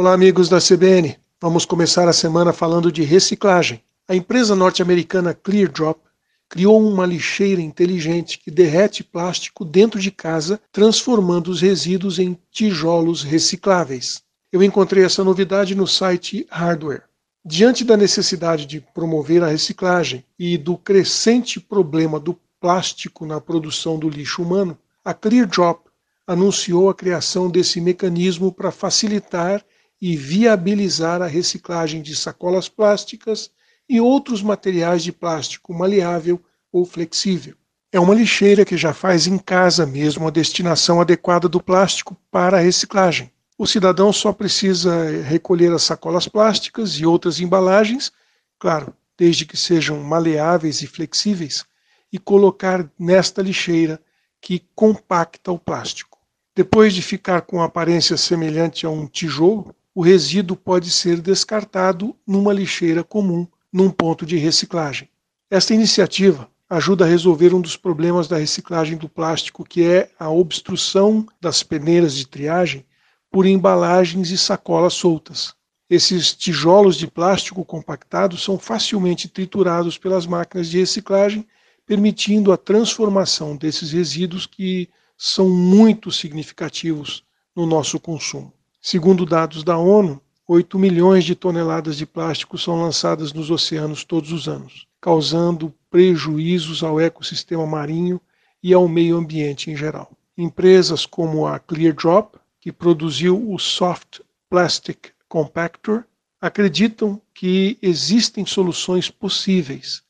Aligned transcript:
Olá, 0.00 0.14
amigos 0.14 0.48
da 0.48 0.58
CBN. 0.58 1.14
Vamos 1.38 1.66
começar 1.66 2.08
a 2.08 2.12
semana 2.14 2.54
falando 2.54 2.90
de 2.90 3.02
reciclagem. 3.02 3.84
A 4.08 4.16
empresa 4.16 4.56
norte-americana 4.56 5.34
ClearDrop 5.34 6.00
criou 6.48 6.82
uma 6.82 7.04
lixeira 7.04 7.60
inteligente 7.60 8.38
que 8.38 8.50
derrete 8.50 9.04
plástico 9.04 9.62
dentro 9.62 10.00
de 10.00 10.10
casa, 10.10 10.58
transformando 10.72 11.48
os 11.48 11.60
resíduos 11.60 12.18
em 12.18 12.34
tijolos 12.50 13.22
recicláveis. 13.22 14.22
Eu 14.50 14.62
encontrei 14.62 15.04
essa 15.04 15.22
novidade 15.22 15.74
no 15.74 15.86
site 15.86 16.46
Hardware. 16.50 17.02
Diante 17.44 17.84
da 17.84 17.94
necessidade 17.94 18.64
de 18.64 18.80
promover 18.80 19.44
a 19.44 19.48
reciclagem 19.48 20.24
e 20.38 20.56
do 20.56 20.78
crescente 20.78 21.60
problema 21.60 22.18
do 22.18 22.34
plástico 22.58 23.26
na 23.26 23.38
produção 23.38 23.98
do 23.98 24.08
lixo 24.08 24.42
humano, 24.42 24.78
a 25.04 25.12
ClearDrop 25.12 25.82
anunciou 26.26 26.88
a 26.88 26.94
criação 26.94 27.50
desse 27.50 27.82
mecanismo 27.82 28.50
para 28.50 28.70
facilitar 28.70 29.62
e 30.00 30.16
viabilizar 30.16 31.20
a 31.20 31.26
reciclagem 31.26 32.00
de 32.00 32.16
sacolas 32.16 32.68
plásticas 32.68 33.50
e 33.88 34.00
outros 34.00 34.42
materiais 34.42 35.02
de 35.02 35.12
plástico 35.12 35.74
maleável 35.74 36.40
ou 36.72 36.84
flexível. 36.84 37.54
É 37.92 37.98
uma 37.98 38.14
lixeira 38.14 38.64
que 38.64 38.76
já 38.76 38.94
faz 38.94 39.26
em 39.26 39.36
casa 39.36 39.84
mesmo 39.84 40.28
a 40.28 40.30
destinação 40.30 41.00
adequada 41.00 41.48
do 41.48 41.60
plástico 41.60 42.16
para 42.30 42.56
a 42.56 42.60
reciclagem. 42.60 43.32
O 43.58 43.66
cidadão 43.66 44.12
só 44.12 44.32
precisa 44.32 45.22
recolher 45.22 45.72
as 45.72 45.82
sacolas 45.82 46.28
plásticas 46.28 46.94
e 46.94 47.04
outras 47.04 47.40
embalagens, 47.40 48.12
claro, 48.58 48.94
desde 49.18 49.44
que 49.44 49.56
sejam 49.56 50.00
maleáveis 50.02 50.80
e 50.82 50.86
flexíveis, 50.86 51.64
e 52.12 52.18
colocar 52.18 52.88
nesta 52.98 53.42
lixeira 53.42 54.00
que 54.40 54.64
compacta 54.74 55.52
o 55.52 55.58
plástico. 55.58 56.18
Depois 56.56 56.94
de 56.94 57.02
ficar 57.02 57.42
com 57.42 57.60
aparência 57.60 58.16
semelhante 58.16 58.86
a 58.86 58.90
um 58.90 59.06
tijolo, 59.06 59.74
o 60.00 60.02
resíduo 60.02 60.56
pode 60.56 60.90
ser 60.90 61.20
descartado 61.20 62.16
numa 62.26 62.54
lixeira 62.54 63.04
comum, 63.04 63.46
num 63.70 63.90
ponto 63.90 64.24
de 64.24 64.38
reciclagem. 64.38 65.10
Esta 65.50 65.74
iniciativa 65.74 66.48
ajuda 66.70 67.04
a 67.04 67.06
resolver 67.06 67.52
um 67.52 67.60
dos 67.60 67.76
problemas 67.76 68.26
da 68.26 68.38
reciclagem 68.38 68.96
do 68.96 69.10
plástico, 69.10 69.62
que 69.62 69.84
é 69.84 70.10
a 70.18 70.30
obstrução 70.30 71.26
das 71.38 71.62
peneiras 71.62 72.14
de 72.14 72.26
triagem 72.26 72.86
por 73.30 73.44
embalagens 73.44 74.30
e 74.30 74.38
sacolas 74.38 74.94
soltas. 74.94 75.52
Esses 75.90 76.32
tijolos 76.32 76.96
de 76.96 77.06
plástico 77.06 77.62
compactados 77.62 78.42
são 78.42 78.58
facilmente 78.58 79.28
triturados 79.28 79.98
pelas 79.98 80.24
máquinas 80.24 80.70
de 80.70 80.78
reciclagem, 80.78 81.46
permitindo 81.84 82.52
a 82.52 82.56
transformação 82.56 83.54
desses 83.54 83.92
resíduos 83.92 84.46
que 84.46 84.88
são 85.18 85.50
muito 85.50 86.10
significativos 86.10 87.22
no 87.54 87.66
nosso 87.66 88.00
consumo. 88.00 88.50
Segundo 88.82 89.26
dados 89.26 89.62
da 89.62 89.76
ONU, 89.76 90.18
8 90.48 90.78
milhões 90.78 91.24
de 91.24 91.34
toneladas 91.34 91.98
de 91.98 92.06
plástico 92.06 92.56
são 92.56 92.80
lançadas 92.80 93.30
nos 93.30 93.50
oceanos 93.50 94.04
todos 94.04 94.32
os 94.32 94.48
anos, 94.48 94.86
causando 94.98 95.74
prejuízos 95.90 96.82
ao 96.82 96.98
ecossistema 96.98 97.66
marinho 97.66 98.18
e 98.62 98.72
ao 98.72 98.88
meio 98.88 99.18
ambiente 99.18 99.70
em 99.70 99.76
geral. 99.76 100.10
Empresas 100.36 101.04
como 101.04 101.46
a 101.46 101.58
ClearDrop, 101.58 102.36
que 102.58 102.72
produziu 102.72 103.52
o 103.52 103.58
Soft 103.58 104.20
Plastic 104.48 105.10
Compactor, 105.28 106.04
acreditam 106.40 107.20
que 107.34 107.76
existem 107.82 108.46
soluções 108.46 109.10
possíveis 109.10 110.02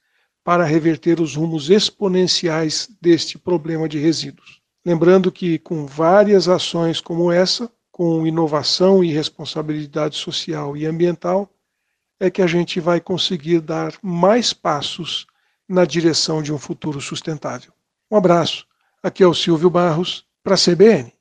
para 0.45 0.65
reverter 0.65 1.21
os 1.21 1.35
rumos 1.35 1.71
exponenciais 1.71 2.89
deste 3.01 3.37
problema 3.37 3.89
de 3.89 3.99
resíduos. 3.99 4.61
Lembrando 4.87 5.33
que, 5.33 5.59
com 5.59 5.87
várias 5.87 6.49
ações 6.49 7.01
como 7.01 7.33
essa, 7.33 7.71
com 8.01 8.27
inovação 8.27 9.05
e 9.05 9.13
responsabilidade 9.13 10.17
social 10.17 10.75
e 10.75 10.87
ambiental, 10.87 11.53
é 12.19 12.31
que 12.31 12.41
a 12.41 12.47
gente 12.47 12.81
vai 12.81 12.99
conseguir 12.99 13.61
dar 13.61 13.93
mais 14.01 14.55
passos 14.55 15.27
na 15.69 15.85
direção 15.85 16.43
de 16.43 16.51
um 16.51 16.57
futuro 16.57 16.99
sustentável. 16.99 17.75
Um 18.11 18.17
abraço. 18.17 18.67
Aqui 19.03 19.23
é 19.23 19.27
o 19.27 19.35
Silvio 19.35 19.69
Barros, 19.69 20.25
para 20.43 20.55
a 20.55 20.57
CBN. 20.57 21.13